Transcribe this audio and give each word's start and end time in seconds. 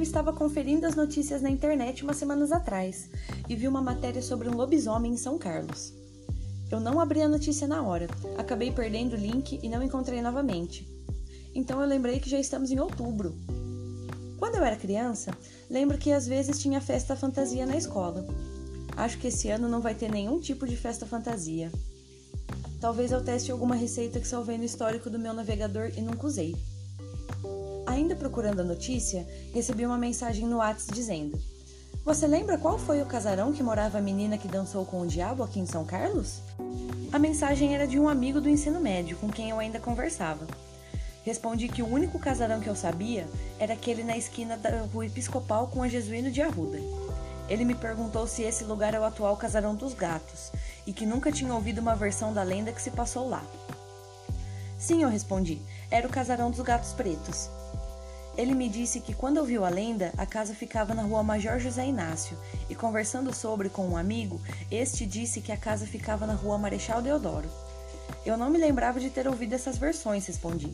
Eu 0.00 0.02
estava 0.02 0.32
conferindo 0.32 0.86
as 0.86 0.96
notícias 0.96 1.42
na 1.42 1.50
internet 1.50 2.02
umas 2.02 2.16
semanas 2.16 2.52
atrás 2.52 3.10
e 3.46 3.54
vi 3.54 3.68
uma 3.68 3.82
matéria 3.82 4.22
sobre 4.22 4.48
um 4.48 4.56
lobisomem 4.56 5.12
em 5.12 5.16
São 5.18 5.36
Carlos. 5.36 5.92
Eu 6.70 6.80
não 6.80 6.98
abri 6.98 7.20
a 7.20 7.28
notícia 7.28 7.68
na 7.68 7.82
hora, 7.82 8.08
acabei 8.38 8.72
perdendo 8.72 9.12
o 9.12 9.18
link 9.18 9.60
e 9.62 9.68
não 9.68 9.82
encontrei 9.82 10.22
novamente. 10.22 10.88
Então 11.54 11.82
eu 11.82 11.86
lembrei 11.86 12.18
que 12.18 12.30
já 12.30 12.40
estamos 12.40 12.70
em 12.70 12.80
outubro. 12.80 13.36
Quando 14.38 14.54
eu 14.54 14.64
era 14.64 14.74
criança, 14.74 15.36
lembro 15.68 15.98
que 15.98 16.12
às 16.12 16.26
vezes 16.26 16.58
tinha 16.58 16.80
festa 16.80 17.14
fantasia 17.14 17.66
na 17.66 17.76
escola. 17.76 18.26
Acho 18.96 19.18
que 19.18 19.26
esse 19.26 19.50
ano 19.50 19.68
não 19.68 19.82
vai 19.82 19.94
ter 19.94 20.10
nenhum 20.10 20.40
tipo 20.40 20.66
de 20.66 20.78
festa 20.78 21.04
fantasia. 21.04 21.70
Talvez 22.80 23.12
eu 23.12 23.22
teste 23.22 23.52
alguma 23.52 23.74
receita 23.74 24.18
que 24.18 24.26
salvei 24.26 24.56
no 24.56 24.64
histórico 24.64 25.10
do 25.10 25.18
meu 25.18 25.34
navegador 25.34 25.92
e 25.94 26.00
nunca 26.00 26.26
usei. 26.26 26.56
Ainda 28.00 28.16
procurando 28.16 28.60
a 28.60 28.64
notícia, 28.64 29.28
recebi 29.52 29.84
uma 29.84 29.98
mensagem 29.98 30.46
no 30.46 30.56
WhatsApp 30.56 30.94
dizendo: 30.94 31.38
Você 32.02 32.26
lembra 32.26 32.56
qual 32.56 32.78
foi 32.78 33.02
o 33.02 33.06
casarão 33.06 33.52
que 33.52 33.62
morava 33.62 33.98
a 33.98 34.00
menina 34.00 34.38
que 34.38 34.48
dançou 34.48 34.86
com 34.86 35.02
o 35.02 35.06
diabo 35.06 35.42
aqui 35.42 35.60
em 35.60 35.66
São 35.66 35.84
Carlos? 35.84 36.40
A 37.12 37.18
mensagem 37.18 37.74
era 37.74 37.86
de 37.86 38.00
um 38.00 38.08
amigo 38.08 38.40
do 38.40 38.48
ensino 38.48 38.80
médio 38.80 39.18
com 39.18 39.28
quem 39.28 39.50
eu 39.50 39.58
ainda 39.58 39.78
conversava. 39.78 40.46
Respondi 41.24 41.68
que 41.68 41.82
o 41.82 41.92
único 41.92 42.18
casarão 42.18 42.58
que 42.58 42.70
eu 42.70 42.74
sabia 42.74 43.28
era 43.58 43.74
aquele 43.74 44.02
na 44.02 44.16
esquina 44.16 44.56
da 44.56 44.80
rua 44.80 45.04
Episcopal 45.04 45.66
com 45.66 45.82
a 45.82 45.88
Jesuíno 45.88 46.30
de 46.30 46.40
Arruda. 46.40 46.78
Ele 47.50 47.66
me 47.66 47.74
perguntou 47.74 48.26
se 48.26 48.42
esse 48.42 48.64
lugar 48.64 48.94
é 48.94 48.98
o 48.98 49.04
atual 49.04 49.36
Casarão 49.36 49.74
dos 49.74 49.92
Gatos 49.92 50.50
e 50.86 50.92
que 50.94 51.04
nunca 51.04 51.30
tinha 51.30 51.54
ouvido 51.54 51.82
uma 51.82 51.94
versão 51.94 52.32
da 52.32 52.42
lenda 52.42 52.72
que 52.72 52.80
se 52.80 52.90
passou 52.90 53.28
lá. 53.28 53.44
Sim, 54.78 55.02
eu 55.02 55.10
respondi, 55.10 55.60
era 55.90 56.08
o 56.08 56.10
Casarão 56.10 56.50
dos 56.50 56.60
Gatos 56.60 56.94
Pretos. 56.94 57.50
Ele 58.36 58.54
me 58.54 58.68
disse 58.68 59.00
que 59.00 59.14
quando 59.14 59.38
ouviu 59.38 59.64
a 59.64 59.68
lenda, 59.68 60.12
a 60.16 60.24
casa 60.24 60.54
ficava 60.54 60.94
na 60.94 61.02
rua 61.02 61.22
Major 61.22 61.58
José 61.58 61.86
Inácio, 61.86 62.36
e 62.68 62.74
conversando 62.74 63.34
sobre 63.34 63.68
com 63.68 63.88
um 63.88 63.96
amigo, 63.96 64.40
este 64.70 65.04
disse 65.04 65.40
que 65.40 65.52
a 65.52 65.56
casa 65.56 65.86
ficava 65.86 66.26
na 66.26 66.34
rua 66.34 66.58
Marechal 66.58 67.02
Deodoro. 67.02 67.50
Eu 68.24 68.36
não 68.36 68.50
me 68.50 68.58
lembrava 68.58 69.00
de 69.00 69.10
ter 69.10 69.26
ouvido 69.26 69.54
essas 69.54 69.78
versões, 69.78 70.26
respondi. 70.26 70.72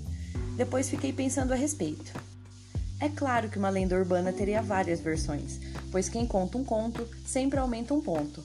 Depois 0.57 0.89
fiquei 0.89 1.12
pensando 1.12 1.53
a 1.53 1.57
respeito. 1.57 2.12
É 2.99 3.09
claro 3.09 3.49
que 3.51 3.59
uma 3.59 3.69
lenda 3.69 3.95
urbana 3.95 4.33
teria 4.33 4.62
várias 4.62 5.01
versões, 5.01 5.61
pois 5.93 6.09
quem 6.09 6.27
conta 6.27 6.57
um 6.57 6.65
conto 6.65 7.07
sempre 7.27 7.59
aumenta 7.59 7.93
um 7.93 8.01
ponto. 8.01 8.43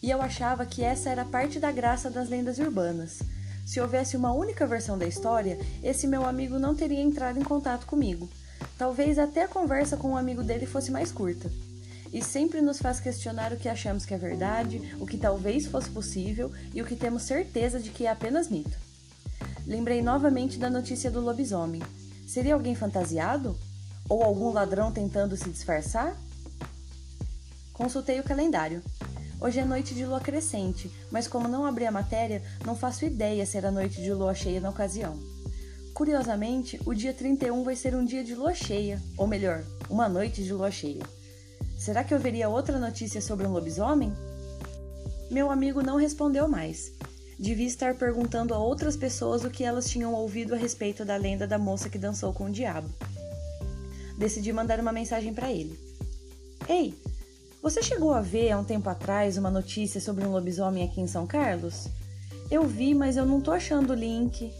E 0.00 0.10
eu 0.10 0.22
achava 0.22 0.64
que 0.66 0.82
essa 0.82 1.10
era 1.10 1.24
parte 1.24 1.58
da 1.58 1.70
graça 1.72 2.10
das 2.10 2.28
lendas 2.28 2.58
urbanas. 2.58 3.20
Se 3.64 3.80
houvesse 3.80 4.16
uma 4.16 4.32
única 4.32 4.66
versão 4.66 4.98
da 4.98 5.06
história, 5.06 5.58
esse 5.82 6.06
meu 6.06 6.24
amigo 6.24 6.58
não 6.58 6.74
teria 6.74 7.00
entrado 7.00 7.38
em 7.38 7.44
contato 7.44 7.86
comigo. 7.86 8.28
Talvez 8.76 9.18
até 9.18 9.44
a 9.44 9.48
conversa 9.48 9.96
com 9.96 10.10
um 10.10 10.16
amigo 10.16 10.42
dele 10.42 10.66
fosse 10.66 10.90
mais 10.90 11.12
curta. 11.12 11.50
E 12.12 12.22
sempre 12.22 12.60
nos 12.60 12.78
faz 12.78 13.00
questionar 13.00 13.52
o 13.52 13.56
que 13.56 13.68
achamos 13.68 14.04
que 14.04 14.12
é 14.12 14.18
verdade, 14.18 14.94
o 15.00 15.06
que 15.06 15.16
talvez 15.16 15.66
fosse 15.66 15.88
possível 15.88 16.52
e 16.74 16.82
o 16.82 16.84
que 16.84 16.96
temos 16.96 17.22
certeza 17.22 17.80
de 17.80 17.90
que 17.90 18.04
é 18.04 18.10
apenas 18.10 18.48
mito. 18.50 18.76
Lembrei 19.66 20.02
novamente 20.02 20.58
da 20.58 20.68
notícia 20.68 21.10
do 21.10 21.20
lobisomem. 21.20 21.80
Seria 22.26 22.54
alguém 22.54 22.74
fantasiado? 22.74 23.56
Ou 24.08 24.22
algum 24.22 24.52
ladrão 24.52 24.92
tentando 24.92 25.36
se 25.36 25.48
disfarçar? 25.48 26.16
Consultei 27.72 28.20
o 28.20 28.24
calendário. 28.24 28.82
Hoje 29.44 29.58
é 29.58 29.64
noite 29.64 29.92
de 29.92 30.06
lua 30.06 30.20
crescente, 30.20 30.88
mas 31.10 31.26
como 31.26 31.48
não 31.48 31.66
abri 31.66 31.84
a 31.84 31.90
matéria, 31.90 32.40
não 32.64 32.76
faço 32.76 33.04
ideia 33.04 33.44
se 33.44 33.56
era 33.56 33.72
noite 33.72 34.00
de 34.00 34.12
lua 34.12 34.32
cheia 34.36 34.60
na 34.60 34.70
ocasião. 34.70 35.18
Curiosamente, 35.92 36.80
o 36.86 36.94
dia 36.94 37.12
31 37.12 37.64
vai 37.64 37.74
ser 37.74 37.92
um 37.96 38.04
dia 38.04 38.22
de 38.22 38.36
lua 38.36 38.54
cheia, 38.54 39.02
ou 39.18 39.26
melhor, 39.26 39.64
uma 39.90 40.08
noite 40.08 40.44
de 40.44 40.52
lua 40.52 40.70
cheia. 40.70 41.02
Será 41.76 42.04
que 42.04 42.14
eu 42.14 42.20
veria 42.20 42.48
outra 42.48 42.78
notícia 42.78 43.20
sobre 43.20 43.44
um 43.44 43.50
lobisomem? 43.50 44.12
Meu 45.28 45.50
amigo 45.50 45.82
não 45.82 45.96
respondeu 45.96 46.46
mais. 46.46 46.92
Devia 47.36 47.66
estar 47.66 47.96
perguntando 47.96 48.54
a 48.54 48.58
outras 48.58 48.96
pessoas 48.96 49.42
o 49.42 49.50
que 49.50 49.64
elas 49.64 49.90
tinham 49.90 50.14
ouvido 50.14 50.54
a 50.54 50.56
respeito 50.56 51.04
da 51.04 51.16
lenda 51.16 51.48
da 51.48 51.58
moça 51.58 51.90
que 51.90 51.98
dançou 51.98 52.32
com 52.32 52.44
o 52.44 52.52
diabo. 52.52 52.88
Decidi 54.16 54.52
mandar 54.52 54.78
uma 54.78 54.92
mensagem 54.92 55.34
para 55.34 55.50
ele. 55.50 55.76
Ei, 56.68 56.94
você 57.62 57.80
chegou 57.80 58.12
a 58.12 58.20
ver 58.20 58.50
há 58.50 58.58
um 58.58 58.64
tempo 58.64 58.90
atrás 58.90 59.38
uma 59.38 59.50
notícia 59.50 60.00
sobre 60.00 60.24
um 60.24 60.32
lobisomem 60.32 60.84
aqui 60.84 61.00
em 61.00 61.06
São 61.06 61.28
Carlos? 61.28 61.86
Eu 62.50 62.66
vi, 62.66 62.92
mas 62.92 63.16
eu 63.16 63.24
não 63.24 63.40
tô 63.40 63.52
achando 63.52 63.92
o 63.92 63.96
link. 63.96 64.52